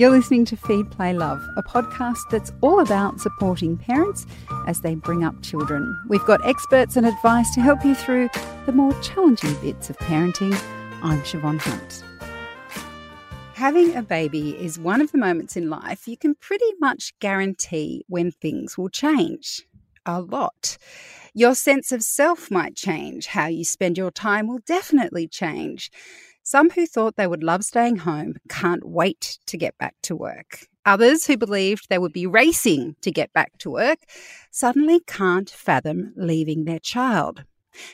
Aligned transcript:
You're 0.00 0.08
listening 0.08 0.46
to 0.46 0.56
Feed, 0.56 0.90
Play, 0.90 1.12
Love, 1.12 1.46
a 1.58 1.62
podcast 1.62 2.30
that's 2.30 2.54
all 2.62 2.80
about 2.80 3.20
supporting 3.20 3.76
parents 3.76 4.24
as 4.66 4.80
they 4.80 4.94
bring 4.94 5.24
up 5.24 5.42
children. 5.42 5.94
We've 6.08 6.24
got 6.24 6.42
experts 6.42 6.96
and 6.96 7.04
advice 7.04 7.54
to 7.54 7.60
help 7.60 7.84
you 7.84 7.94
through 7.94 8.30
the 8.64 8.72
more 8.72 8.98
challenging 9.02 9.52
bits 9.60 9.90
of 9.90 9.98
parenting. 9.98 10.58
I'm 11.02 11.20
Siobhan 11.20 11.60
Hunt. 11.60 12.02
Having 13.52 13.94
a 13.94 14.00
baby 14.00 14.52
is 14.52 14.78
one 14.78 15.02
of 15.02 15.12
the 15.12 15.18
moments 15.18 15.54
in 15.54 15.68
life 15.68 16.08
you 16.08 16.16
can 16.16 16.34
pretty 16.34 16.72
much 16.80 17.12
guarantee 17.18 18.06
when 18.08 18.30
things 18.30 18.78
will 18.78 18.88
change. 18.88 19.66
A 20.06 20.22
lot. 20.22 20.78
Your 21.34 21.54
sense 21.54 21.92
of 21.92 22.02
self 22.02 22.50
might 22.50 22.74
change. 22.74 23.26
How 23.26 23.48
you 23.48 23.64
spend 23.64 23.98
your 23.98 24.10
time 24.10 24.48
will 24.48 24.60
definitely 24.64 25.28
change. 25.28 25.90
Some 26.42 26.70
who 26.70 26.86
thought 26.86 27.16
they 27.16 27.26
would 27.26 27.42
love 27.42 27.64
staying 27.64 27.96
home 27.96 28.34
can't 28.48 28.84
wait 28.84 29.38
to 29.46 29.56
get 29.56 29.76
back 29.78 29.94
to 30.02 30.16
work. 30.16 30.66
Others 30.86 31.26
who 31.26 31.36
believed 31.36 31.88
they 31.88 31.98
would 31.98 32.12
be 32.12 32.26
racing 32.26 32.96
to 33.02 33.10
get 33.10 33.32
back 33.32 33.58
to 33.58 33.70
work 33.70 33.98
suddenly 34.50 35.00
can't 35.06 35.50
fathom 35.50 36.12
leaving 36.16 36.64
their 36.64 36.78
child. 36.78 37.44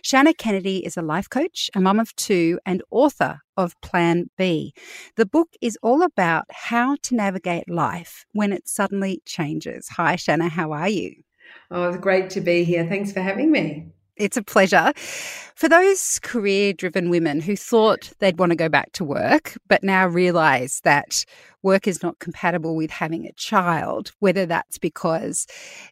Shannah 0.03 0.33
Kennedy 0.33 0.85
is 0.87 0.97
a 0.97 1.03
life 1.03 1.29
coach, 1.29 1.71
a 1.75 1.81
mum 1.81 2.01
of 2.01 2.15
two, 2.17 2.59
and 2.65 2.83
author 2.91 3.41
of 3.57 3.79
Plan 3.83 4.31
B. 4.39 4.73
The 5.17 5.27
book 5.27 5.51
is 5.61 5.79
all 5.83 6.03
about 6.03 6.45
how 6.51 6.97
to 7.03 7.15
navigate 7.15 7.69
life 7.69 8.25
when 8.33 8.53
it 8.53 8.69
suddenly 8.69 9.21
changes. 9.27 9.89
Hi, 9.91 10.17
Shannah, 10.17 10.49
how 10.49 10.73
are 10.73 10.89
you? 10.89 11.15
Oh, 11.71 11.89
it's 11.89 11.99
great 11.99 12.31
to 12.31 12.41
be 12.41 12.65
here. 12.65 12.87
Thanks 12.87 13.13
for 13.13 13.21
having 13.21 13.51
me. 13.51 13.93
It's 14.17 14.37
a 14.39 14.43
pleasure. 14.43 14.93
For 15.55 15.69
those 15.69 16.19
career 16.21 16.73
driven 16.73 17.11
women 17.11 17.41
who 17.41 17.55
thought 17.55 18.13
they'd 18.19 18.39
want 18.39 18.51
to 18.51 18.57
go 18.57 18.69
back 18.69 18.93
to 18.93 19.05
work, 19.05 19.59
but 19.69 19.83
now 19.83 20.07
realize 20.07 20.81
that 20.85 21.25
work 21.63 21.87
is 21.87 22.03
not 22.03 22.19
compatible 22.19 22.77
with 22.77 22.91
having 22.91 23.27
a 23.27 23.33
child, 23.33 24.13
whether 24.21 24.47
that's 24.47 24.79
because 24.79 25.47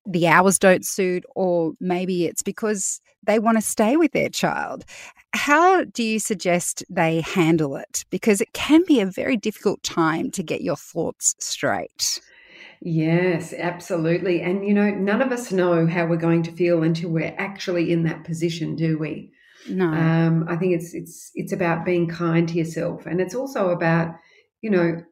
the 0.07 0.27
hours 0.27 0.59
don't 0.59 0.87
suit 0.87 1.25
or 1.35 1.73
maybe 1.81 2.25
it's 2.25 2.43
because 2.43 3.01
they 3.27 3.39
want 3.39 3.59
to 3.59 3.63
stay 3.63 3.97
with 3.97 4.13
their 4.13 4.29
child, 4.29 4.85
how 5.35 5.85
do 5.85 6.03
you 6.03 6.19
suggest 6.19 6.85
they 6.89 7.21
handle 7.23 7.77
it? 7.77 8.05
Because 8.11 8.41
it 8.41 8.53
can 8.53 8.85
be 8.87 9.01
a 9.01 9.07
very 9.07 9.37
difficult 9.37 9.83
time 9.83 10.31
to 10.31 10.43
get 10.43 10.63
your 10.63 10.77
thoughts 10.77 11.35
straight. 11.39 12.21
Yes, 12.81 13.53
absolutely. 13.53 14.43
And, 14.43 14.67
you 14.67 14.75
know, 14.75 14.91
none 14.91 15.23
of 15.23 15.33
us 15.33 15.53
know 15.53 15.87
how 15.87 16.07
we're 16.07 16.17
going 16.17 16.43
to 16.45 16.53
feel 16.53 16.83
until 16.83 17.11
we're 17.11 17.35
actually 17.39 17.93
in 17.93 18.05
that 18.05 18.25
position, 18.25 18.77
do 18.77 18.99
we? 18.99 19.33
No. 19.69 19.87
Um, 19.87 20.47
I 20.49 20.57
think 20.57 20.75
it's 20.75 20.93
it's 20.93 21.31
it's 21.35 21.53
about 21.53 21.85
being 21.87 22.09
kind 22.09 22.47
to 22.49 22.55
yourself, 22.55 23.07
and 23.07 23.21
it's 23.21 23.35
also 23.35 23.71
about, 23.71 24.15
you 24.61 24.71
know, 24.71 25.03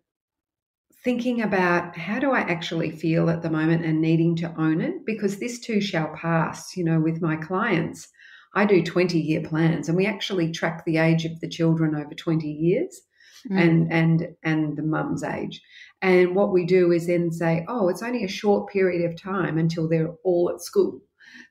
thinking 1.05 1.43
about 1.43 1.97
how 1.97 2.19
do 2.19 2.33
I 2.33 2.41
actually 2.41 2.91
feel 2.91 3.31
at 3.31 3.43
the 3.43 3.51
moment 3.51 3.85
and 3.85 4.01
needing 4.01 4.37
to 4.37 4.55
own 4.61 4.81
it 4.81 5.05
because 5.05 5.39
this 5.39 5.59
too 5.59 5.81
shall 5.81 6.15
pass. 6.15 6.77
You 6.77 6.85
know, 6.85 7.01
with 7.01 7.23
my 7.23 7.37
clients, 7.37 8.09
I 8.55 8.65
do 8.65 8.83
20 8.83 9.19
year 9.19 9.41
plans 9.41 9.89
and 9.89 9.97
we 9.97 10.07
actually 10.07 10.53
track 10.53 10.85
the 10.85 10.99
age 10.99 11.25
of 11.25 11.41
the 11.41 11.49
children 11.49 11.95
over 11.95 12.15
20 12.15 12.47
years 12.47 13.01
mm. 13.51 13.61
and 13.61 13.93
and 13.93 14.29
and 14.43 14.77
the 14.77 14.83
mum's 14.83 15.23
age. 15.23 15.61
And 16.01 16.35
what 16.35 16.53
we 16.53 16.67
do 16.67 16.93
is 16.93 17.07
then 17.07 17.31
say, 17.31 17.65
oh, 17.69 17.89
it's 17.89 18.03
only 18.03 18.25
a 18.25 18.29
short 18.29 18.71
period 18.71 19.09
of 19.09 19.21
time 19.21 19.59
until 19.59 19.89
they're 19.89 20.13
all 20.25 20.51
at 20.53 20.61
school. 20.61 21.01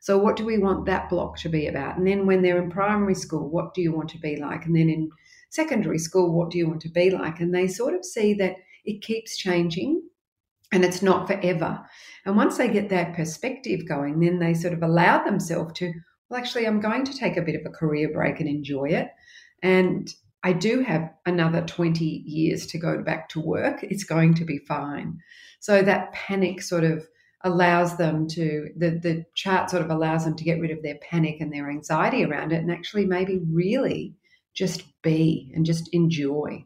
So, 0.02 0.18
what 0.18 0.36
do 0.36 0.46
we 0.46 0.58
want 0.58 0.86
that 0.86 1.10
block 1.10 1.38
to 1.38 1.50
be 1.50 1.68
about? 1.68 1.98
And 1.98 2.06
then 2.06 2.26
when 2.26 2.42
they're 2.42 2.62
in 2.62 2.70
primary 2.70 3.16
school, 3.16 3.50
what 3.50 3.74
do 3.74 3.82
you 3.82 3.92
want 3.92 4.10
to 4.10 4.20
be 4.20 4.36
like? 4.36 4.66
And 4.66 4.76
then 4.76 4.90
in 4.90 5.10
secondary 5.50 6.00
school, 6.00 6.34
what 6.34 6.50
do 6.50 6.58
you 6.58 6.68
want 6.68 6.82
to 6.82 6.90
be 6.90 7.10
like? 7.10 7.40
And 7.40 7.54
they 7.54 7.68
sort 7.68 7.94
of 7.94 8.06
see 8.06 8.34
that 8.36 8.56
it 8.86 9.02
keeps 9.02 9.38
changing 9.38 10.02
and 10.72 10.84
it's 10.84 11.02
not 11.02 11.28
forever. 11.28 11.80
And 12.26 12.36
once 12.36 12.58
they 12.58 12.70
get 12.70 12.90
that 12.90 13.16
perspective 13.16 13.88
going, 13.88 14.20
then 14.20 14.40
they 14.40 14.54
sort 14.54 14.74
of 14.74 14.84
allow 14.84 15.24
themselves 15.24 15.74
to, 15.80 15.92
well, 16.30 16.40
actually, 16.40 16.66
I'm 16.66 16.80
going 16.80 17.04
to 17.06 17.18
take 17.18 17.38
a 17.38 17.42
bit 17.42 17.56
of 17.56 17.62
a 17.66 17.76
career 17.76 18.10
break 18.12 18.40
and 18.40 18.48
enjoy 18.48 18.86
it. 18.86 19.10
And 19.62 20.14
I 20.44 20.54
do 20.54 20.82
have 20.82 21.12
another 21.26 21.62
20 21.62 22.04
years 22.04 22.66
to 22.68 22.80
go 22.80 23.02
back 23.04 23.30
to 23.30 23.40
work. 23.40 23.84
It's 23.84 24.04
going 24.04 24.34
to 24.36 24.46
be 24.46 24.58
fine. 24.58 25.20
So 25.60 25.84
that 25.84 26.12
panic 26.14 26.62
sort 26.62 26.84
of 26.84 27.08
allows 27.44 27.98
them 27.98 28.28
to, 28.30 28.70
the, 28.76 28.92
the 28.92 29.26
chart 29.36 29.70
sort 29.70 29.84
of 29.84 29.92
allows 29.92 30.26
them 30.26 30.36
to 30.36 30.44
get 30.44 30.60
rid 30.60 30.72
of 30.72 30.82
their 30.82 30.98
panic 31.02 31.38
and 31.40 31.54
their 31.54 31.70
anxiety 31.70 32.24
around 32.24 32.52
it 32.52 32.62
and 32.62 32.72
actually 32.72 33.06
maybe 33.06 33.40
really 33.52 34.16
just 34.54 34.84
be 35.02 35.52
and 35.56 35.66
just 35.66 35.90
enjoy, 35.94 36.66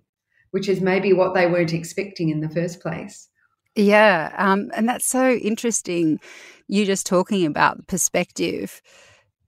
which 0.52 0.69
is 0.69 0.81
maybe 0.81 1.14
what 1.14 1.34
they 1.34 1.47
weren't 1.47 1.74
expecting 1.74 2.30
in 2.30 2.40
the 2.40 2.50
first 2.50 2.80
place. 2.80 3.30
Yeah. 3.75 4.34
Um, 4.38 4.72
and 4.74 4.88
that's 4.88 5.06
so 5.06 5.31
interesting. 5.31 6.19
You 6.68 6.85
just 6.85 7.06
talking 7.06 7.46
about 7.46 7.88
perspective 7.88 8.81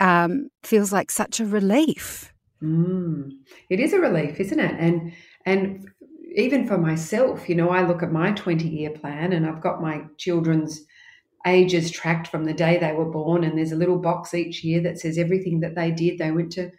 um, 0.01 0.49
feels 0.63 0.91
like 0.91 1.11
such 1.11 1.39
a 1.39 1.45
relief 1.45 2.33
Mm. 2.63 3.38
It 3.69 3.79
is 3.79 3.94
a 3.94 4.00
relief, 4.00 4.40
isn't 4.40 4.59
it? 4.59 4.75
And 4.79 5.13
and 5.45 5.88
even 6.35 6.68
for 6.68 6.78
myself, 6.78 7.47
you 7.50 7.56
know, 7.56 7.69
I 7.69 7.85
look 7.88 8.01
at 8.03 8.12
my 8.12 8.31
20 8.31 8.68
year 8.68 8.90
plan 8.91 9.34
and 9.34 9.45
I've 9.45 9.62
got 9.62 9.81
my 9.81 10.03
children's 10.18 10.81
ages 11.46 11.91
tracked 11.91 12.28
from 12.28 12.46
the 12.46 12.53
day 12.53 12.78
they 12.78 12.94
were 12.94 13.09
born 13.09 13.44
and 13.44 13.57
there's 13.57 13.72
a 13.72 13.78
little 13.78 14.00
box 14.00 14.34
each 14.34 14.63
year 14.63 14.81
that 14.81 15.00
says 15.00 15.17
everything 15.17 15.62
that 15.62 15.75
they 15.75 15.91
did. 15.91 16.17
They 16.17 16.31
went 16.31 16.51
to 16.53 16.72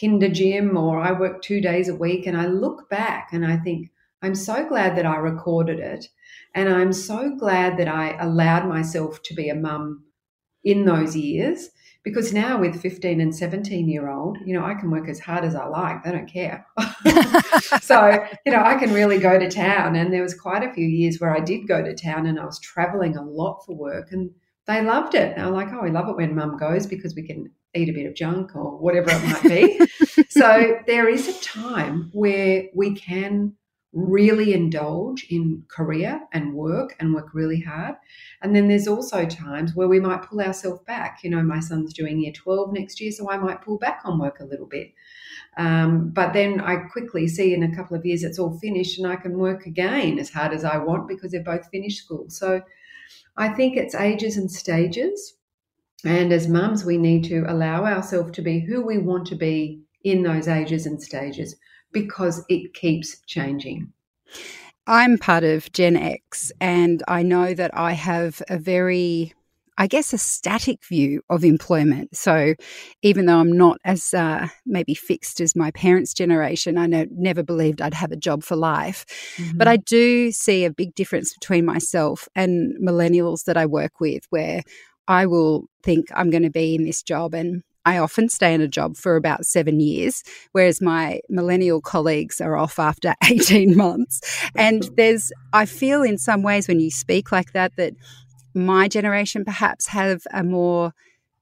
kinder 0.00 0.28
gym 0.28 0.76
or 0.76 1.00
I 1.00 1.12
worked 1.12 1.44
2 1.44 1.60
days 1.60 1.88
a 1.88 1.96
week 1.96 2.26
and 2.26 2.36
I 2.36 2.46
look 2.46 2.88
back 2.90 3.30
and 3.32 3.46
I 3.46 3.56
think 3.58 3.90
I'm 4.22 4.34
so 4.34 4.66
glad 4.68 4.96
that 4.96 5.06
I 5.06 5.16
recorded 5.16 5.78
it 5.80 6.08
and 6.54 6.68
I'm 6.68 6.92
so 6.92 7.36
glad 7.36 7.78
that 7.78 7.88
I 7.88 8.16
allowed 8.20 8.68
myself 8.68 9.22
to 9.24 9.34
be 9.34 9.48
a 9.48 9.54
mum 9.54 10.04
in 10.64 10.84
those 10.84 11.16
years 11.16 11.70
because 12.06 12.32
now 12.32 12.56
with 12.56 12.80
15 12.80 13.20
and 13.20 13.34
17 13.34 13.88
year 13.88 14.08
old 14.08 14.38
you 14.46 14.54
know 14.54 14.64
i 14.64 14.74
can 14.74 14.92
work 14.92 15.08
as 15.08 15.18
hard 15.18 15.44
as 15.44 15.56
i 15.56 15.66
like 15.66 16.04
they 16.04 16.12
don't 16.12 16.30
care. 16.30 16.64
So 17.82 18.24
you 18.44 18.52
know 18.52 18.62
i 18.62 18.76
can 18.76 18.92
really 18.92 19.18
go 19.18 19.38
to 19.38 19.50
town 19.50 19.96
and 19.96 20.12
there 20.12 20.22
was 20.22 20.34
quite 20.34 20.62
a 20.62 20.72
few 20.72 20.86
years 20.86 21.18
where 21.18 21.36
i 21.36 21.40
did 21.40 21.66
go 21.66 21.82
to 21.82 21.94
town 21.94 22.26
and 22.26 22.38
i 22.38 22.44
was 22.44 22.60
traveling 22.60 23.16
a 23.16 23.24
lot 23.24 23.62
for 23.66 23.74
work 23.74 24.12
and 24.12 24.30
they 24.66 24.82
loved 24.82 25.14
it. 25.14 25.36
They 25.36 25.42
were 25.42 25.50
like 25.50 25.72
oh 25.72 25.82
we 25.82 25.90
love 25.90 26.08
it 26.08 26.16
when 26.16 26.34
mum 26.34 26.56
goes 26.56 26.86
because 26.86 27.14
we 27.14 27.26
can 27.26 27.50
eat 27.74 27.88
a 27.88 27.92
bit 27.92 28.06
of 28.06 28.14
junk 28.14 28.54
or 28.54 28.78
whatever 28.78 29.10
it 29.10 29.22
might 29.24 29.42
be. 29.42 29.80
So 30.30 30.78
there 30.86 31.08
is 31.08 31.28
a 31.28 31.40
time 31.40 32.10
where 32.12 32.64
we 32.74 32.94
can 32.94 33.54
really 33.96 34.52
indulge 34.52 35.26
in 35.30 35.64
career 35.68 36.20
and 36.32 36.52
work 36.52 36.94
and 37.00 37.14
work 37.14 37.32
really 37.32 37.60
hard. 37.62 37.94
And 38.42 38.54
then 38.54 38.68
there's 38.68 38.86
also 38.86 39.24
times 39.24 39.74
where 39.74 39.88
we 39.88 39.98
might 40.00 40.22
pull 40.22 40.42
ourselves 40.42 40.82
back. 40.86 41.20
You 41.24 41.30
know, 41.30 41.42
my 41.42 41.60
son's 41.60 41.94
doing 41.94 42.20
year 42.20 42.32
12 42.32 42.74
next 42.74 43.00
year, 43.00 43.10
so 43.10 43.30
I 43.30 43.38
might 43.38 43.62
pull 43.62 43.78
back 43.78 44.02
on 44.04 44.18
work 44.18 44.40
a 44.40 44.44
little 44.44 44.66
bit. 44.66 44.92
Um, 45.56 46.10
but 46.10 46.34
then 46.34 46.60
I 46.60 46.76
quickly 46.76 47.26
see 47.26 47.54
in 47.54 47.62
a 47.62 47.74
couple 47.74 47.96
of 47.96 48.04
years 48.04 48.22
it's 48.22 48.38
all 48.38 48.58
finished 48.58 48.98
and 48.98 49.10
I 49.10 49.16
can 49.16 49.38
work 49.38 49.64
again 49.64 50.18
as 50.18 50.28
hard 50.28 50.52
as 50.52 50.62
I 50.62 50.76
want 50.76 51.08
because 51.08 51.32
they're 51.32 51.42
both 51.42 51.66
finished 51.70 52.04
school. 52.04 52.26
So 52.28 52.60
I 53.38 53.48
think 53.48 53.78
it's 53.78 53.94
ages 53.94 54.36
and 54.36 54.52
stages. 54.52 55.38
And 56.04 56.34
as 56.34 56.48
mums, 56.48 56.84
we 56.84 56.98
need 56.98 57.24
to 57.24 57.44
allow 57.48 57.86
ourselves 57.86 58.32
to 58.32 58.42
be 58.42 58.60
who 58.60 58.82
we 58.82 58.98
want 58.98 59.26
to 59.28 59.34
be 59.34 59.80
in 60.04 60.22
those 60.22 60.48
ages 60.48 60.84
and 60.84 61.02
stages 61.02 61.56
because 61.96 62.44
it 62.50 62.74
keeps 62.74 63.20
changing. 63.26 63.90
I'm 64.86 65.16
part 65.16 65.44
of 65.44 65.72
Gen 65.72 65.96
X, 65.96 66.52
and 66.60 67.02
I 67.08 67.22
know 67.22 67.54
that 67.54 67.70
I 67.72 67.92
have 67.92 68.42
a 68.48 68.58
very 68.58 69.32
I 69.78 69.86
guess, 69.88 70.14
a 70.14 70.18
static 70.18 70.82
view 70.86 71.20
of 71.28 71.44
employment. 71.44 72.16
So, 72.16 72.54
even 73.02 73.26
though 73.26 73.36
I'm 73.36 73.52
not 73.52 73.78
as 73.84 74.14
uh, 74.14 74.48
maybe 74.64 74.94
fixed 74.94 75.38
as 75.38 75.54
my 75.54 75.70
parents' 75.72 76.14
generation, 76.14 76.78
I 76.78 76.86
know, 76.86 77.04
never 77.10 77.42
believed 77.42 77.82
I'd 77.82 77.92
have 77.92 78.10
a 78.10 78.16
job 78.16 78.42
for 78.42 78.56
life. 78.56 79.04
Mm-hmm. 79.36 79.58
But 79.58 79.68
I 79.68 79.76
do 79.76 80.32
see 80.32 80.64
a 80.64 80.70
big 80.70 80.94
difference 80.94 81.34
between 81.34 81.66
myself 81.66 82.26
and 82.34 82.74
millennials 82.82 83.44
that 83.44 83.58
I 83.58 83.66
work 83.66 84.00
with, 84.00 84.24
where 84.30 84.62
I 85.08 85.26
will 85.26 85.66
think 85.82 86.06
I'm 86.14 86.30
going 86.30 86.42
to 86.44 86.50
be 86.50 86.74
in 86.74 86.84
this 86.84 87.02
job 87.02 87.34
and 87.34 87.62
I 87.86 87.98
often 87.98 88.28
stay 88.28 88.52
in 88.52 88.60
a 88.60 88.66
job 88.66 88.96
for 88.96 89.14
about 89.14 89.46
seven 89.46 89.78
years, 89.78 90.24
whereas 90.50 90.82
my 90.82 91.20
millennial 91.28 91.80
colleagues 91.80 92.40
are 92.40 92.56
off 92.56 92.80
after 92.80 93.14
18 93.24 93.76
months. 93.76 94.20
And 94.56 94.82
mm-hmm. 94.82 94.94
there's, 94.96 95.32
I 95.52 95.66
feel 95.66 96.02
in 96.02 96.18
some 96.18 96.42
ways 96.42 96.66
when 96.66 96.80
you 96.80 96.90
speak 96.90 97.30
like 97.30 97.52
that, 97.52 97.76
that 97.76 97.94
my 98.54 98.88
generation 98.88 99.44
perhaps 99.44 99.86
have 99.86 100.22
a 100.32 100.42
more 100.42 100.94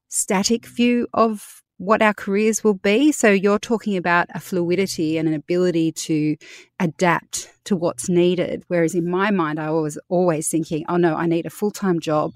static 0.07 0.67
view 0.67 1.07
of 1.15 1.63
what 1.77 2.03
our 2.03 2.13
careers 2.13 2.63
will 2.63 2.75
be. 2.75 3.11
So 3.11 3.31
you're 3.31 3.59
talking 3.59 3.97
about 3.97 4.27
a 4.35 4.39
fluidity 4.39 5.17
and 5.17 5.27
an 5.27 5.33
ability 5.33 5.93
to 5.93 6.37
adapt 6.79 7.51
to 7.65 7.75
what's 7.75 8.07
needed. 8.07 8.63
Whereas 8.67 8.93
in 8.93 9.09
my 9.09 9.31
mind, 9.31 9.59
I 9.59 9.71
was 9.71 9.97
always 10.09 10.47
thinking, 10.47 10.85
oh 10.87 10.97
no, 10.97 11.15
I 11.15 11.25
need 11.25 11.47
a 11.47 11.49
full 11.49 11.71
time 11.71 11.99
job. 11.99 12.33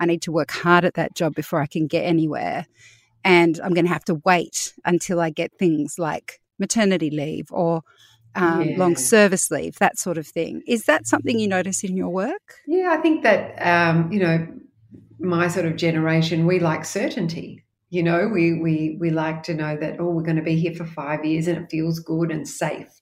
I 0.00 0.06
need 0.06 0.22
to 0.22 0.32
work 0.32 0.50
hard 0.50 0.86
at 0.86 0.94
that 0.94 1.14
job 1.14 1.34
before 1.34 1.60
I 1.60 1.66
can 1.66 1.86
get 1.86 2.04
anywhere 2.04 2.66
and 3.24 3.60
I'm 3.62 3.74
going 3.74 3.86
to 3.86 3.92
have 3.92 4.04
to 4.06 4.20
wait 4.24 4.72
until 4.84 5.20
I 5.20 5.30
get 5.30 5.52
things 5.58 5.98
like 5.98 6.40
maternity 6.58 7.10
leave 7.10 7.46
or 7.50 7.82
um, 8.34 8.62
yeah. 8.62 8.76
long 8.76 8.96
service 8.96 9.50
leave, 9.50 9.78
that 9.78 9.98
sort 9.98 10.18
of 10.18 10.26
thing. 10.26 10.62
Is 10.66 10.84
that 10.84 11.06
something 11.06 11.38
you 11.38 11.48
notice 11.48 11.82
in 11.82 11.96
your 11.96 12.10
work? 12.10 12.56
Yeah, 12.66 12.94
I 12.96 13.02
think 13.02 13.22
that, 13.22 13.56
um, 13.66 14.10
you 14.12 14.20
know, 14.20 14.46
my 15.18 15.48
sort 15.48 15.66
of 15.66 15.76
generation, 15.76 16.46
we 16.46 16.60
like 16.60 16.84
certainty. 16.84 17.64
You 17.90 18.04
know, 18.04 18.28
we, 18.28 18.54
we, 18.54 18.96
we 19.00 19.10
like 19.10 19.42
to 19.44 19.54
know 19.54 19.76
that, 19.76 19.98
oh, 19.98 20.10
we're 20.10 20.22
going 20.22 20.36
to 20.36 20.42
be 20.42 20.58
here 20.58 20.74
for 20.74 20.84
five 20.84 21.24
years 21.24 21.48
and 21.48 21.58
it 21.58 21.70
feels 21.70 21.98
good 21.98 22.30
and 22.30 22.46
safe. 22.46 23.00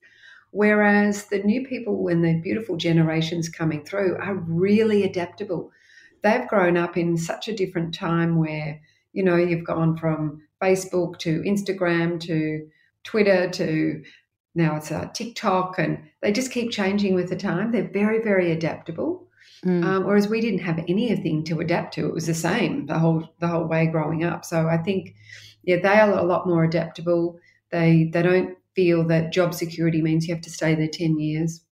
Whereas 0.51 1.27
the 1.27 1.41
new 1.41 1.67
people 1.67 2.09
and 2.09 2.25
the 2.25 2.41
beautiful 2.41 2.79
generations 2.79 3.51
coming 3.51 3.85
through 3.85 4.17
are 4.17 4.35
really 4.35 5.05
adaptable. 5.05 5.71
They've 6.23 6.49
grown 6.49 6.79
up 6.79 6.97
in 6.97 7.19
such 7.19 7.49
a 7.49 7.55
different 7.55 7.93
time 7.95 8.39
where, 8.39 8.81
you 9.13 9.23
know, 9.23 9.37
you've 9.37 9.65
gone 9.65 9.97
from 9.97 10.43
Facebook 10.63 11.19
to 11.19 11.43
Instagram 11.43 12.21
to 12.21 12.67
Twitter 13.05 13.49
to 13.51 14.03
now 14.55 14.77
it's 14.77 14.91
uh, 14.91 15.09
TikTok, 15.15 15.79
and 15.79 16.03
they 16.21 16.33
just 16.33 16.51
keep 16.51 16.71
changing 16.71 17.15
with 17.15 17.29
the 17.29 17.37
time. 17.37 17.71
They're 17.71 17.91
very, 17.93 18.23
very 18.23 18.51
adaptable. 18.51 19.29
Mm. 19.65 19.85
Um, 19.85 20.05
whereas 20.05 20.29
we 20.29 20.41
didn't 20.41 20.61
have 20.61 20.79
anything 20.89 21.45
to 21.45 21.61
adapt 21.61 21.95
to; 21.95 22.07
it 22.07 22.15
was 22.15 22.27
the 22.27 22.35
same 22.35 22.87
the 22.87 22.99
whole 22.99 23.29
the 23.41 23.49
whole 23.49 23.67
way 23.67 23.87
growing 23.87 24.25
up. 24.25 24.45
So 24.45 24.69
I 24.69 24.79
think, 24.79 25.15
yeah, 25.63 25.77
they 25.77 26.01
are 26.01 26.11
a 26.11 26.25
lot 26.25 26.47
more 26.47 26.65
adaptable. 26.65 27.39
They 27.71 28.11
they 28.13 28.23
don't 28.23 28.57
feel 28.75 29.07
that 29.09 29.33
job 29.33 29.55
security 29.55 30.03
means 30.03 30.27
you 30.27 30.35
have 30.35 30.43
to 30.45 30.51
stay 30.51 30.75
there 30.75 30.89
ten 30.89 31.19
years. 31.19 31.65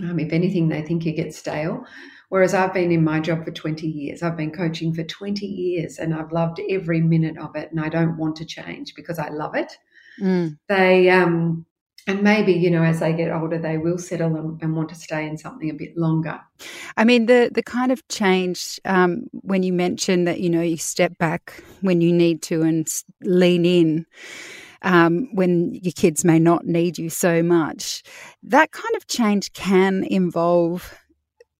Um, 0.00 0.18
if 0.18 0.32
anything, 0.32 0.68
they 0.68 0.82
think 0.82 1.04
you 1.04 1.12
get 1.12 1.34
stale. 1.34 1.84
Whereas 2.32 2.54
I've 2.54 2.72
been 2.72 2.90
in 2.90 3.04
my 3.04 3.20
job 3.20 3.44
for 3.44 3.50
20 3.50 3.86
years. 3.86 4.22
I've 4.22 4.38
been 4.38 4.52
coaching 4.52 4.94
for 4.94 5.02
20 5.02 5.44
years 5.44 5.98
and 5.98 6.14
I've 6.14 6.32
loved 6.32 6.62
every 6.70 7.02
minute 7.02 7.36
of 7.36 7.54
it 7.56 7.70
and 7.70 7.78
I 7.78 7.90
don't 7.90 8.16
want 8.16 8.36
to 8.36 8.46
change 8.46 8.94
because 8.94 9.18
I 9.18 9.28
love 9.28 9.54
it. 9.54 9.76
Mm. 10.18 10.56
They 10.66 11.10
um 11.10 11.66
and 12.06 12.22
maybe 12.22 12.54
you 12.54 12.70
know 12.70 12.82
as 12.84 13.00
they 13.00 13.12
get 13.12 13.30
older 13.30 13.58
they 13.58 13.76
will 13.76 13.98
settle 13.98 14.34
and, 14.34 14.62
and, 14.62 14.74
want 14.74 14.88
to 14.88 14.94
stay 14.94 15.26
in 15.26 15.36
something 15.36 15.70
a 15.70 15.74
bit 15.74 15.96
longer 15.96 16.40
i 16.96 17.04
mean 17.04 17.26
the 17.26 17.48
the 17.54 17.62
kind 17.62 17.92
of 17.92 18.06
change 18.08 18.80
um, 18.84 19.24
when 19.32 19.62
you 19.62 19.72
mention 19.72 20.24
that 20.24 20.40
you 20.40 20.50
know 20.50 20.62
you 20.62 20.76
step 20.76 21.16
back 21.18 21.62
when 21.80 22.00
you 22.00 22.12
need 22.12 22.42
to 22.42 22.62
and 22.62 22.88
lean 23.20 23.64
in 23.64 24.04
um, 24.82 25.28
when 25.32 25.72
your 25.74 25.92
kids 25.92 26.24
may 26.24 26.40
not 26.40 26.66
need 26.66 26.98
you 26.98 27.08
so 27.08 27.40
much 27.40 28.02
that 28.42 28.72
kind 28.72 28.96
of 28.96 29.06
change 29.06 29.52
can 29.52 30.02
involve 30.02 30.98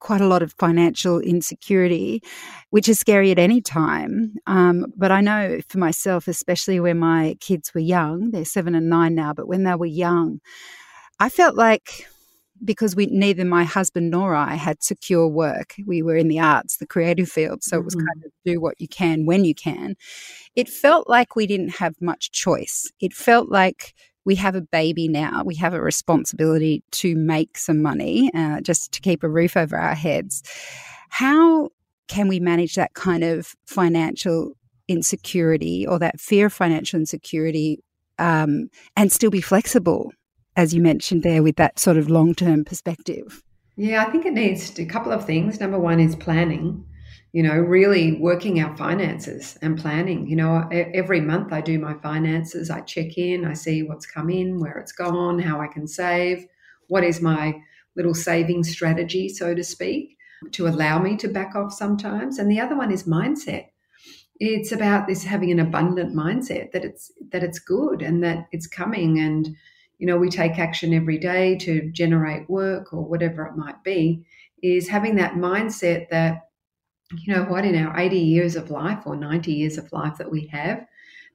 quite 0.02 0.20
a 0.20 0.26
lot 0.26 0.42
of 0.42 0.52
financial 0.58 1.20
insecurity, 1.20 2.22
which 2.70 2.88
is 2.88 2.98
scary 2.98 3.30
at 3.30 3.38
any 3.38 3.60
time. 3.60 4.34
Um, 4.46 4.86
but 4.96 5.12
I 5.12 5.20
know 5.20 5.60
for 5.68 5.78
myself, 5.78 6.26
especially 6.26 6.80
when 6.80 6.98
my 6.98 7.36
kids 7.40 7.72
were 7.72 7.80
young, 7.80 8.32
they're 8.32 8.44
seven 8.44 8.74
and 8.74 8.90
nine 8.90 9.14
now, 9.14 9.32
but 9.32 9.46
when 9.46 9.62
they 9.62 9.74
were 9.76 9.86
young, 9.86 10.40
I 11.20 11.28
felt 11.28 11.54
like 11.54 12.06
because 12.64 12.94
we 12.94 13.06
neither 13.06 13.44
my 13.44 13.64
husband 13.64 14.10
nor 14.10 14.34
I 14.34 14.54
had 14.54 14.82
secure 14.82 15.26
work. 15.26 15.74
We 15.86 16.02
were 16.02 16.16
in 16.16 16.28
the 16.28 16.40
arts, 16.40 16.76
the 16.76 16.86
creative 16.86 17.28
field, 17.28 17.62
so 17.62 17.76
mm-hmm. 17.76 17.80
it 17.80 17.84
was 17.84 17.96
mm-hmm. 17.96 18.06
kind 18.06 18.24
of 18.24 18.32
do 18.44 18.60
what 18.60 18.80
you 18.80 18.88
can 18.88 19.26
when 19.26 19.44
you 19.44 19.54
can. 19.54 19.96
It 20.54 20.68
felt 20.68 21.08
like 21.08 21.34
we 21.34 21.46
didn't 21.46 21.76
have 21.76 21.94
much 22.00 22.30
choice. 22.30 22.90
It 23.00 23.12
felt 23.12 23.48
like 23.50 23.94
we 24.24 24.34
have 24.36 24.54
a 24.54 24.60
baby 24.60 25.08
now. 25.08 25.42
We 25.44 25.56
have 25.56 25.74
a 25.74 25.80
responsibility 25.80 26.82
to 26.92 27.16
make 27.16 27.58
some 27.58 27.82
money 27.82 28.30
uh, 28.34 28.60
just 28.60 28.92
to 28.92 29.00
keep 29.00 29.22
a 29.22 29.28
roof 29.28 29.56
over 29.56 29.76
our 29.76 29.94
heads. 29.94 30.42
How 31.08 31.70
can 32.08 32.28
we 32.28 32.40
manage 32.40 32.74
that 32.74 32.94
kind 32.94 33.24
of 33.24 33.54
financial 33.66 34.52
insecurity 34.88 35.86
or 35.86 35.98
that 35.98 36.20
fear 36.20 36.46
of 36.46 36.52
financial 36.52 37.00
insecurity 37.00 37.82
um, 38.18 38.68
and 38.96 39.10
still 39.10 39.30
be 39.30 39.40
flexible, 39.40 40.12
as 40.56 40.74
you 40.74 40.80
mentioned 40.80 41.22
there, 41.22 41.42
with 41.42 41.56
that 41.56 41.78
sort 41.78 41.96
of 41.96 42.10
long 42.10 42.34
term 42.34 42.64
perspective? 42.64 43.42
Yeah, 43.76 44.04
I 44.04 44.10
think 44.10 44.26
it 44.26 44.34
needs 44.34 44.78
a 44.78 44.84
couple 44.84 45.12
of 45.12 45.24
things. 45.24 45.58
Number 45.58 45.78
one 45.78 45.98
is 45.98 46.14
planning 46.14 46.84
you 47.32 47.42
know, 47.42 47.54
really 47.54 48.20
working 48.20 48.60
our 48.60 48.76
finances 48.76 49.58
and 49.62 49.78
planning. 49.78 50.28
You 50.28 50.36
know, 50.36 50.68
every 50.70 51.20
month 51.20 51.52
I 51.52 51.62
do 51.62 51.78
my 51.78 51.94
finances, 51.94 52.70
I 52.70 52.80
check 52.82 53.16
in, 53.16 53.46
I 53.46 53.54
see 53.54 53.82
what's 53.82 54.06
come 54.06 54.28
in, 54.28 54.60
where 54.60 54.76
it's 54.78 54.92
gone, 54.92 55.38
how 55.38 55.60
I 55.60 55.66
can 55.66 55.88
save, 55.88 56.46
what 56.88 57.04
is 57.04 57.22
my 57.22 57.58
little 57.96 58.14
saving 58.14 58.64
strategy, 58.64 59.30
so 59.30 59.54
to 59.54 59.64
speak, 59.64 60.18
to 60.52 60.66
allow 60.68 60.98
me 60.98 61.16
to 61.16 61.28
back 61.28 61.54
off 61.54 61.72
sometimes. 61.72 62.38
And 62.38 62.50
the 62.50 62.60
other 62.60 62.76
one 62.76 62.92
is 62.92 63.04
mindset. 63.04 63.68
It's 64.38 64.72
about 64.72 65.06
this 65.06 65.24
having 65.24 65.50
an 65.50 65.60
abundant 65.60 66.14
mindset 66.14 66.72
that 66.72 66.84
it's 66.84 67.12
that 67.30 67.42
it's 67.42 67.58
good 67.58 68.02
and 68.02 68.22
that 68.24 68.46
it's 68.50 68.66
coming 68.66 69.20
and 69.20 69.54
you 69.98 70.06
know 70.06 70.18
we 70.18 70.28
take 70.28 70.58
action 70.58 70.92
every 70.92 71.16
day 71.16 71.56
to 71.58 71.88
generate 71.92 72.50
work 72.50 72.92
or 72.92 73.04
whatever 73.04 73.44
it 73.46 73.56
might 73.56 73.84
be 73.84 74.24
is 74.60 74.88
having 74.88 75.14
that 75.16 75.34
mindset 75.34 76.08
that 76.08 76.48
you 77.18 77.34
know 77.34 77.44
what, 77.44 77.64
in 77.64 77.76
our 77.76 77.98
80 77.98 78.18
years 78.18 78.56
of 78.56 78.70
life 78.70 79.06
or 79.06 79.16
90 79.16 79.52
years 79.52 79.78
of 79.78 79.92
life 79.92 80.18
that 80.18 80.30
we 80.30 80.46
have, 80.48 80.84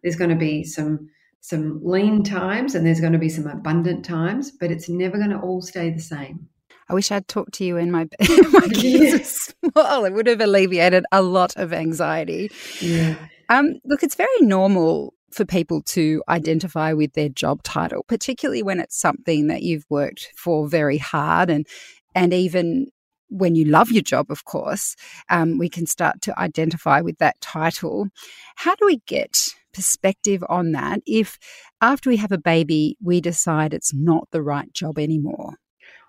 there's 0.04 0.16
going 0.16 0.30
to 0.30 0.36
be 0.36 0.64
some 0.64 1.10
some 1.40 1.80
lean 1.84 2.24
times 2.24 2.76
and 2.76 2.86
there's 2.86 3.00
going 3.00 3.14
to 3.14 3.20
be 3.20 3.30
some 3.30 3.48
abundant 3.48 4.04
times, 4.04 4.52
but 4.52 4.70
it's 4.70 4.90
never 4.90 5.18
going 5.18 5.30
to 5.30 5.40
all 5.40 5.62
stay 5.62 5.90
the 5.90 6.02
same. 6.02 6.48
I 6.90 6.94
wish 6.94 7.12
I'd 7.12 7.28
talked 7.28 7.54
to 7.56 7.66
you 7.66 7.76
when 7.76 7.92
my, 7.92 8.08
my 8.52 8.68
kids 8.74 9.54
small. 9.64 10.06
It 10.06 10.14
would 10.14 10.28
have 10.28 10.42
alleviated 10.42 11.06
a 11.12 11.22
lot 11.22 11.56
of 11.56 11.74
anxiety. 11.74 12.52
Yeah. 12.82 13.16
Um, 13.50 13.80
look, 13.86 14.04
it's 14.04 14.16
very 14.16 14.42
normal 14.42 15.14
for 15.32 15.46
people 15.46 15.82
to 15.84 16.24
identify 16.28 16.94
with 16.94 17.14
their 17.14 17.30
job 17.30 17.64
title, 17.64 18.04
particularly 18.08 18.64
when 18.64 18.80
it's 18.80 19.00
something 19.00 19.48
that 19.48 19.62
you've 19.62 19.86
worked 19.90 20.32
for 20.36 20.68
very 20.68 20.98
hard 20.98 21.50
and 21.50 21.68
and 22.16 22.34
even 22.34 22.88
when 23.30 23.56
you 23.56 23.66
love 23.66 23.92
your 23.92 24.04
job, 24.04 24.28
of 24.30 24.46
course, 24.46 24.96
um, 25.30 25.58
we 25.58 25.70
can 25.70 25.86
start 25.86 26.22
to 26.22 26.40
identify 26.40 27.02
with 27.02 27.18
that 27.18 27.40
title. 27.42 28.08
How 28.56 28.76
do 28.76 28.86
we 28.86 29.02
get 29.06 29.50
perspective 29.74 30.44
on 30.50 30.72
that 30.72 31.02
if 31.06 31.38
after 31.82 32.10
we 32.10 32.18
have 32.18 32.32
a 32.32 32.38
baby, 32.38 32.98
we 33.02 33.22
decide 33.22 33.74
it's 33.74 33.94
not 33.94 34.28
the 34.32 34.42
right 34.42 34.74
job 34.74 34.98
anymore? 34.98 35.56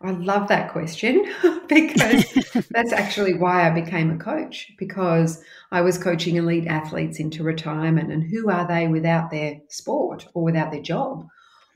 I 0.00 0.12
love 0.12 0.48
that 0.48 0.70
question 0.70 1.24
because 1.68 2.24
that's 2.70 2.92
actually 2.92 3.34
why 3.34 3.66
I 3.66 3.70
became 3.70 4.10
a 4.10 4.16
coach 4.18 4.72
because 4.78 5.42
I 5.72 5.80
was 5.80 5.98
coaching 5.98 6.36
elite 6.36 6.66
athletes 6.66 7.18
into 7.18 7.42
retirement 7.42 8.12
and 8.12 8.22
who 8.22 8.48
are 8.48 8.66
they 8.66 8.86
without 8.86 9.30
their 9.30 9.60
sport 9.68 10.26
or 10.34 10.44
without 10.44 10.70
their 10.70 10.82
job? 10.82 11.26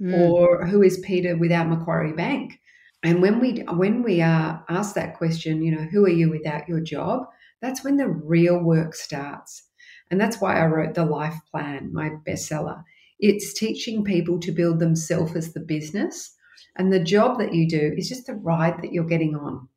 Mm. 0.00 0.18
Or 0.18 0.66
who 0.66 0.82
is 0.82 0.98
Peter 0.98 1.36
without 1.36 1.68
Macquarie 1.68 2.12
Bank? 2.12 2.58
And 3.02 3.20
when 3.20 3.40
we 3.40 3.64
when 3.72 4.02
we 4.02 4.22
are 4.22 4.64
asked 4.68 4.94
that 4.94 5.16
question, 5.16 5.62
you 5.62 5.72
know, 5.74 5.88
who 5.90 6.04
are 6.04 6.10
you 6.10 6.30
without 6.30 6.68
your 6.68 6.80
job? 6.80 7.26
That's 7.60 7.84
when 7.84 7.96
the 7.96 8.08
real 8.08 8.58
work 8.58 8.94
starts. 8.94 9.64
And 10.10 10.20
that's 10.20 10.40
why 10.40 10.60
I 10.60 10.66
wrote 10.66 10.94
the 10.94 11.04
life 11.04 11.38
plan, 11.50 11.92
my 11.92 12.10
bestseller. 12.26 12.82
It's 13.18 13.52
teaching 13.52 14.04
people 14.04 14.38
to 14.40 14.52
build 14.52 14.78
themselves 14.78 15.34
as 15.36 15.52
the 15.52 15.60
business. 15.60 16.34
And 16.76 16.92
the 16.92 17.02
job 17.02 17.38
that 17.38 17.54
you 17.54 17.68
do 17.68 17.94
is 17.96 18.08
just 18.08 18.26
the 18.26 18.34
ride 18.34 18.82
that 18.82 18.92
you're 18.92 19.04
getting 19.04 19.36
on 19.36 19.68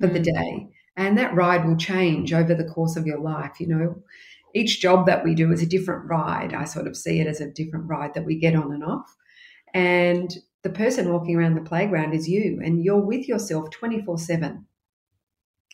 for 0.00 0.08
mm. 0.08 0.12
the 0.14 0.20
day. 0.20 0.68
And 0.96 1.16
that 1.16 1.34
ride 1.34 1.66
will 1.66 1.76
change 1.76 2.32
over 2.32 2.54
the 2.54 2.64
course 2.64 2.96
of 2.96 3.06
your 3.06 3.20
life. 3.20 3.60
You 3.60 3.68
know, 3.68 4.02
each 4.54 4.80
job 4.80 5.06
that 5.06 5.24
we 5.24 5.34
do 5.34 5.52
is 5.52 5.62
a 5.62 5.66
different 5.66 6.08
ride. 6.08 6.54
I 6.54 6.64
sort 6.64 6.86
of 6.86 6.96
see 6.96 7.20
it 7.20 7.26
as 7.26 7.40
a 7.40 7.50
different 7.50 7.88
ride 7.88 8.14
that 8.14 8.24
we 8.24 8.38
get 8.38 8.56
on 8.56 8.72
and 8.72 8.82
off. 8.82 9.14
And 9.74 10.34
the 10.62 10.70
person 10.70 11.12
walking 11.12 11.36
around 11.36 11.54
the 11.54 11.68
playground 11.68 12.14
is 12.14 12.28
you, 12.28 12.60
and 12.62 12.82
you're 12.82 13.00
with 13.00 13.28
yourself 13.28 13.70
24 13.70 14.18
7, 14.18 14.66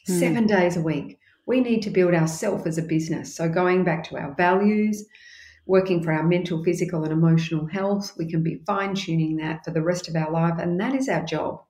mm. 0.09 0.19
seven 0.19 0.47
days 0.47 0.77
a 0.77 0.83
week. 0.83 1.19
We 1.47 1.61
need 1.61 1.83
to 1.83 1.91
build 1.91 2.15
ourselves 2.15 2.67
as 2.67 2.79
a 2.79 2.83
business. 2.83 3.35
So, 3.35 3.49
going 3.49 3.85
back 3.85 4.05
to 4.05 4.17
our 4.17 4.35
values, 4.35 5.05
working 5.67 6.03
for 6.03 6.13
our 6.13 6.23
mental, 6.23 6.63
physical, 6.63 7.05
and 7.05 7.13
emotional 7.13 7.67
health, 7.67 8.13
we 8.19 8.31
can 8.31 8.43
be 8.43 8.63
fine 8.67 8.95
tuning 8.95 9.37
that 9.37 9.65
for 9.65 9.71
the 9.71 9.83
rest 9.83 10.09
of 10.09 10.17
our 10.17 10.31
life. 10.31 10.55
And 10.59 10.79
that 10.81 10.95
is 10.95 11.09
our 11.09 11.25
job. 11.25 11.63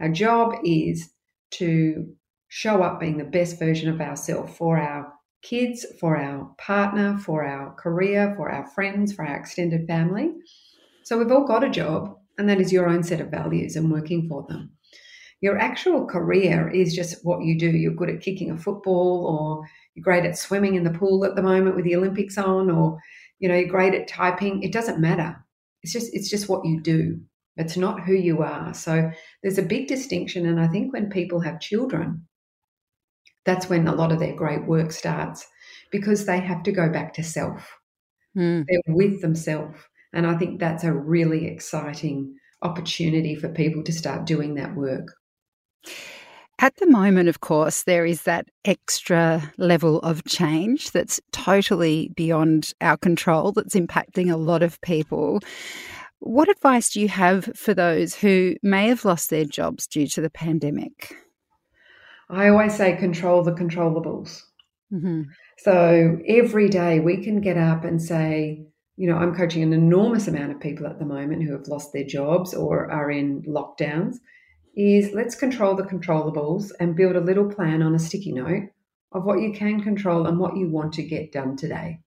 Our 0.00 0.08
job 0.08 0.54
is 0.64 1.10
to 1.52 2.14
show 2.48 2.82
up 2.82 3.00
being 3.00 3.18
the 3.18 3.24
best 3.24 3.58
version 3.58 3.88
of 3.88 4.00
ourselves 4.00 4.56
for 4.56 4.76
our 4.78 5.12
kids, 5.42 5.86
for 6.00 6.16
our 6.16 6.52
partner, 6.58 7.18
for 7.18 7.44
our 7.44 7.74
career, 7.74 8.34
for 8.36 8.50
our 8.50 8.66
friends, 8.70 9.12
for 9.12 9.24
our 9.24 9.36
extended 9.36 9.86
family. 9.86 10.32
So 11.04 11.18
we've 11.18 11.30
all 11.30 11.46
got 11.46 11.62
a 11.62 11.70
job 11.70 12.16
and 12.38 12.48
that 12.48 12.60
is 12.60 12.72
your 12.72 12.88
own 12.88 13.02
set 13.02 13.20
of 13.20 13.30
values 13.30 13.76
and 13.76 13.90
working 13.90 14.28
for 14.28 14.44
them. 14.48 14.72
Your 15.40 15.58
actual 15.58 16.06
career 16.06 16.68
is 16.70 16.94
just 16.94 17.24
what 17.24 17.42
you 17.42 17.58
do. 17.58 17.68
You're 17.68 17.94
good 17.94 18.10
at 18.10 18.20
kicking 18.20 18.50
a 18.50 18.56
football, 18.56 19.26
or 19.26 19.66
you're 19.94 20.04
great 20.04 20.24
at 20.24 20.38
swimming 20.38 20.74
in 20.74 20.84
the 20.84 20.98
pool 20.98 21.24
at 21.24 21.36
the 21.36 21.42
moment 21.42 21.76
with 21.76 21.84
the 21.84 21.96
Olympics 21.96 22.38
on, 22.38 22.70
or 22.70 22.98
you 23.38 23.48
know, 23.48 23.56
you're 23.56 23.68
great 23.68 23.94
at 23.94 24.08
typing. 24.08 24.62
It 24.62 24.72
doesn't 24.72 25.00
matter. 25.00 25.36
It's 25.82 25.92
just 25.92 26.14
it's 26.14 26.30
just 26.30 26.48
what 26.48 26.64
you 26.64 26.80
do. 26.80 27.20
It's 27.56 27.76
not 27.76 28.00
who 28.00 28.14
you 28.14 28.42
are. 28.42 28.74
So 28.74 29.10
there's 29.42 29.58
a 29.58 29.62
big 29.62 29.86
distinction. 29.86 30.46
And 30.46 30.60
I 30.60 30.66
think 30.66 30.92
when 30.92 31.10
people 31.10 31.40
have 31.40 31.60
children, 31.60 32.26
that's 33.44 33.68
when 33.68 33.86
a 33.86 33.94
lot 33.94 34.12
of 34.12 34.18
their 34.18 34.34
great 34.34 34.66
work 34.66 34.90
starts 34.90 35.46
because 35.92 36.26
they 36.26 36.40
have 36.40 36.62
to 36.64 36.72
go 36.72 36.88
back 36.88 37.14
to 37.14 37.22
self. 37.22 37.78
Mm. 38.36 38.64
They're 38.66 38.94
with 38.94 39.20
themselves. 39.20 39.78
And 40.14 40.26
I 40.26 40.36
think 40.36 40.60
that's 40.60 40.84
a 40.84 40.92
really 40.92 41.46
exciting 41.46 42.36
opportunity 42.62 43.34
for 43.34 43.48
people 43.48 43.82
to 43.84 43.92
start 43.92 44.24
doing 44.24 44.54
that 44.54 44.74
work. 44.74 45.08
At 46.60 46.76
the 46.76 46.86
moment, 46.86 47.28
of 47.28 47.40
course, 47.40 47.82
there 47.82 48.06
is 48.06 48.22
that 48.22 48.48
extra 48.64 49.52
level 49.58 49.98
of 50.00 50.24
change 50.24 50.92
that's 50.92 51.20
totally 51.32 52.10
beyond 52.16 52.72
our 52.80 52.96
control, 52.96 53.52
that's 53.52 53.74
impacting 53.74 54.32
a 54.32 54.36
lot 54.36 54.62
of 54.62 54.80
people. 54.80 55.40
What 56.20 56.48
advice 56.48 56.90
do 56.90 57.00
you 57.00 57.08
have 57.08 57.50
for 57.56 57.74
those 57.74 58.14
who 58.14 58.54
may 58.62 58.86
have 58.86 59.04
lost 59.04 59.30
their 59.30 59.44
jobs 59.44 59.86
due 59.86 60.06
to 60.06 60.20
the 60.20 60.30
pandemic? 60.30 61.16
I 62.30 62.48
always 62.48 62.74
say 62.74 62.96
control 62.96 63.42
the 63.42 63.52
controllables. 63.52 64.40
Mm-hmm. 64.92 65.22
So 65.58 66.18
every 66.26 66.68
day 66.68 67.00
we 67.00 67.22
can 67.22 67.40
get 67.40 67.58
up 67.58 67.84
and 67.84 68.00
say, 68.00 68.64
you 68.96 69.08
know, 69.08 69.16
I'm 69.16 69.34
coaching 69.34 69.62
an 69.62 69.72
enormous 69.72 70.28
amount 70.28 70.52
of 70.52 70.60
people 70.60 70.86
at 70.86 70.98
the 70.98 71.04
moment 71.04 71.42
who 71.42 71.52
have 71.52 71.68
lost 71.68 71.92
their 71.92 72.04
jobs 72.04 72.54
or 72.54 72.90
are 72.90 73.10
in 73.10 73.42
lockdowns. 73.42 74.16
Is 74.76 75.12
let's 75.12 75.36
control 75.36 75.76
the 75.76 75.84
controllables 75.84 76.72
and 76.80 76.96
build 76.96 77.14
a 77.14 77.20
little 77.20 77.48
plan 77.48 77.80
on 77.80 77.94
a 77.94 77.98
sticky 77.98 78.32
note 78.32 78.70
of 79.12 79.24
what 79.24 79.40
you 79.40 79.52
can 79.52 79.80
control 79.80 80.26
and 80.26 80.38
what 80.38 80.56
you 80.56 80.68
want 80.68 80.92
to 80.94 81.02
get 81.02 81.30
done 81.30 81.56
today. 81.56 82.00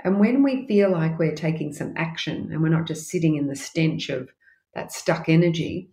And 0.00 0.18
when 0.18 0.42
we 0.42 0.66
feel 0.66 0.90
like 0.90 1.18
we're 1.18 1.34
taking 1.34 1.72
some 1.72 1.94
action 1.96 2.48
and 2.50 2.60
we're 2.60 2.68
not 2.68 2.88
just 2.88 3.08
sitting 3.08 3.36
in 3.36 3.46
the 3.46 3.56
stench 3.56 4.10
of 4.10 4.30
that 4.74 4.92
stuck 4.92 5.28
energy, 5.28 5.90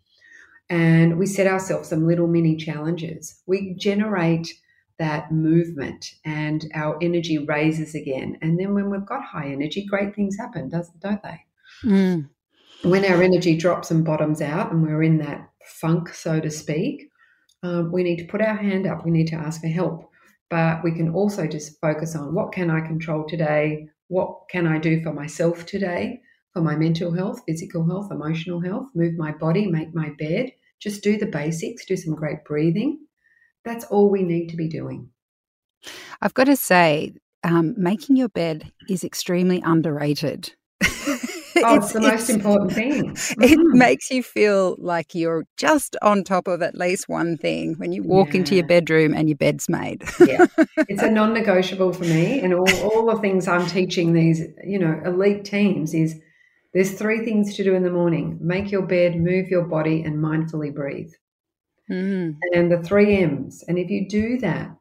and 0.69 1.17
we 1.17 1.25
set 1.25 1.47
ourselves 1.47 1.89
some 1.89 2.07
little 2.07 2.27
mini 2.27 2.55
challenges, 2.55 3.41
we 3.45 3.75
generate 3.75 4.53
that 4.99 5.31
movement 5.31 6.13
and 6.25 6.69
our 6.75 6.97
energy 7.01 7.37
raises 7.39 7.95
again. 7.95 8.37
And 8.41 8.59
then 8.59 8.73
when 8.73 8.89
we've 8.89 9.05
got 9.05 9.23
high 9.23 9.47
energy, 9.47 9.85
great 9.85 10.13
things 10.13 10.37
happen, 10.37 10.69
doesn't 10.69 10.99
don't 10.99 11.23
they? 11.23 11.39
Mm. 11.83 12.29
When 12.83 13.05
our 13.05 13.23
energy 13.23 13.55
drops 13.57 13.91
and 13.91 14.05
bottoms 14.05 14.41
out 14.41 14.71
and 14.71 14.83
we're 14.83 15.03
in 15.03 15.17
that 15.19 15.49
funk, 15.65 16.09
so 16.09 16.39
to 16.39 16.51
speak, 16.51 17.09
um, 17.63 17.91
we 17.91 18.03
need 18.03 18.17
to 18.17 18.25
put 18.25 18.41
our 18.41 18.55
hand 18.55 18.85
up. 18.85 19.03
We 19.03 19.11
need 19.11 19.27
to 19.27 19.35
ask 19.35 19.61
for 19.61 19.67
help. 19.67 20.09
But 20.49 20.83
we 20.83 20.91
can 20.91 21.13
also 21.13 21.47
just 21.47 21.79
focus 21.79 22.15
on 22.15 22.33
what 22.33 22.51
can 22.51 22.69
I 22.69 22.81
control 22.81 23.25
today? 23.27 23.87
What 24.07 24.49
can 24.49 24.67
I 24.67 24.79
do 24.79 25.01
for 25.01 25.13
myself 25.13 25.65
today? 25.65 26.21
For 26.53 26.61
my 26.61 26.75
mental 26.75 27.13
health, 27.13 27.41
physical 27.47 27.85
health, 27.85 28.11
emotional 28.11 28.59
health, 28.59 28.87
move 28.95 29.13
my 29.17 29.31
body, 29.31 29.67
make 29.67 29.93
my 29.93 30.09
bed, 30.17 30.51
just 30.79 31.03
do 31.03 31.17
the 31.17 31.27
basics, 31.27 31.85
do 31.85 31.95
some 31.95 32.15
great 32.15 32.43
breathing 32.43 33.05
that's 33.63 33.85
all 33.85 34.09
we 34.09 34.23
need 34.23 34.49
to 34.49 34.57
be 34.57 34.67
doing. 34.67 35.09
I've 36.21 36.33
got 36.33 36.45
to 36.45 36.55
say, 36.55 37.13
um, 37.43 37.73
making 37.77 38.17
your 38.17 38.29
bed 38.29 38.71
is 38.89 39.03
extremely 39.03 39.61
underrated. 39.63 40.53
oh, 41.63 41.75
it's, 41.75 41.85
it's 41.85 41.93
the 41.93 42.01
most 42.01 42.21
it's, 42.21 42.29
important 42.29 42.73
thing. 42.73 43.09
It 43.41 43.59
mm. 43.59 43.73
makes 43.73 44.09
you 44.11 44.23
feel 44.23 44.75
like 44.79 45.15
you're 45.15 45.45
just 45.57 45.95
on 46.01 46.23
top 46.23 46.47
of 46.47 46.61
at 46.61 46.75
least 46.75 47.07
one 47.07 47.37
thing 47.37 47.75
when 47.75 47.91
you 47.91 48.03
walk 48.03 48.29
yeah. 48.29 48.37
into 48.37 48.55
your 48.55 48.65
bedroom 48.65 49.13
and 49.13 49.29
your 49.29 49.37
bed's 49.37 49.69
made. 49.69 50.03
yeah, 50.25 50.45
it's 50.77 51.01
a 51.01 51.11
non-negotiable 51.11 51.93
for 51.93 52.03
me, 52.03 52.39
and 52.41 52.53
all, 52.53 52.71
all 52.83 53.05
the 53.13 53.21
things 53.21 53.47
I'm 53.47 53.67
teaching 53.67 54.13
these, 54.13 54.41
you 54.65 54.79
know, 54.79 55.01
elite 55.05 55.45
teams 55.45 55.93
is 55.93 56.19
there's 56.73 56.93
three 56.93 57.25
things 57.25 57.55
to 57.55 57.63
do 57.63 57.73
in 57.73 57.83
the 57.83 57.91
morning: 57.91 58.37
make 58.41 58.71
your 58.71 58.83
bed, 58.83 59.15
move 59.15 59.49
your 59.49 59.63
body, 59.63 60.01
and 60.03 60.17
mindfully 60.17 60.73
breathe 60.73 61.11
mm. 61.89 62.37
and 62.53 62.71
the 62.71 62.81
three 62.83 63.17
M's. 63.17 63.63
And 63.67 63.77
if 63.77 63.89
you 63.89 64.07
do 64.07 64.37
that 64.39 64.75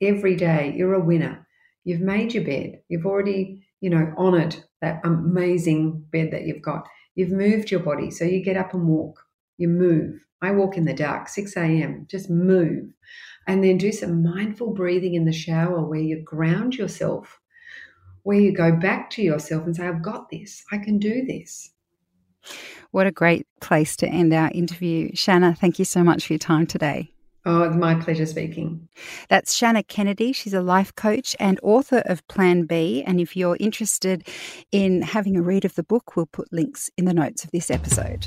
every 0.00 0.36
day, 0.36 0.74
you're 0.76 0.94
a 0.94 1.04
winner. 1.04 1.46
You've 1.84 2.00
made 2.00 2.34
your 2.34 2.44
bed. 2.44 2.80
You've 2.88 3.06
already, 3.06 3.66
you 3.80 3.90
know, 3.90 4.12
honored 4.16 4.56
that 4.80 5.00
amazing 5.04 6.04
bed 6.12 6.30
that 6.32 6.46
you've 6.46 6.62
got. 6.62 6.86
You've 7.14 7.32
moved 7.32 7.70
your 7.70 7.80
body. 7.80 8.10
So 8.10 8.24
you 8.24 8.42
get 8.42 8.56
up 8.56 8.74
and 8.74 8.86
walk. 8.86 9.20
You 9.56 9.68
move. 9.68 10.24
I 10.42 10.52
walk 10.52 10.76
in 10.76 10.84
the 10.84 10.94
dark, 10.94 11.28
6 11.28 11.56
a.m. 11.56 12.06
Just 12.10 12.30
move. 12.30 12.86
And 13.46 13.64
then 13.64 13.78
do 13.78 13.92
some 13.92 14.22
mindful 14.22 14.72
breathing 14.72 15.14
in 15.14 15.24
the 15.24 15.32
shower 15.32 15.84
where 15.84 16.00
you 16.00 16.22
ground 16.22 16.74
yourself, 16.74 17.40
where 18.22 18.38
you 18.38 18.52
go 18.52 18.76
back 18.76 19.10
to 19.10 19.22
yourself 19.22 19.66
and 19.66 19.74
say, 19.74 19.86
I've 19.86 20.02
got 20.02 20.30
this. 20.30 20.62
I 20.70 20.78
can 20.78 20.98
do 20.98 21.24
this. 21.26 21.70
What 22.90 23.06
a 23.06 23.12
great 23.12 23.46
place 23.60 23.96
to 23.96 24.08
end 24.08 24.32
our 24.32 24.50
interview. 24.52 25.10
Shannah, 25.14 25.54
thank 25.54 25.78
you 25.78 25.84
so 25.84 26.02
much 26.02 26.26
for 26.26 26.32
your 26.32 26.38
time 26.38 26.66
today. 26.66 27.10
Oh, 27.46 27.62
it's 27.62 27.74
my 27.74 27.94
pleasure 27.94 28.26
speaking. 28.26 28.88
That's 29.28 29.54
Shannah 29.54 29.82
Kennedy. 29.82 30.32
She's 30.32 30.52
a 30.52 30.60
life 30.60 30.94
coach 30.94 31.34
and 31.40 31.58
author 31.62 32.02
of 32.04 32.26
Plan 32.28 32.64
B. 32.66 33.02
And 33.06 33.18
if 33.18 33.34
you're 33.34 33.56
interested 33.58 34.28
in 34.72 35.00
having 35.00 35.36
a 35.36 35.42
read 35.42 35.64
of 35.64 35.74
the 35.74 35.82
book, 35.82 36.16
we'll 36.16 36.26
put 36.26 36.52
links 36.52 36.90
in 36.98 37.06
the 37.06 37.14
notes 37.14 37.42
of 37.42 37.50
this 37.50 37.70
episode. 37.70 38.26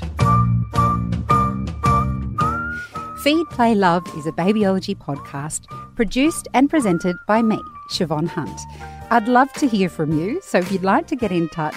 Feed, 3.22 3.46
Play, 3.50 3.74
Love 3.74 4.04
is 4.18 4.26
a 4.26 4.32
babyology 4.32 4.94
podcast 4.96 5.66
produced 5.94 6.48
and 6.52 6.68
presented 6.68 7.16
by 7.26 7.40
me, 7.40 7.58
Siobhan 7.90 8.26
Hunt. 8.26 8.60
I'd 9.10 9.28
love 9.28 9.52
to 9.54 9.68
hear 9.68 9.88
from 9.88 10.18
you, 10.18 10.40
so 10.42 10.58
if 10.58 10.70
you'd 10.72 10.82
like 10.82 11.06
to 11.06 11.16
get 11.16 11.30
in 11.30 11.48
touch, 11.50 11.76